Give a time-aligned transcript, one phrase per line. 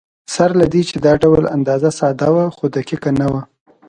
[0.33, 3.41] سره له دې چې دا ډول اندازه ساده وه، خو دقیقه نه وه.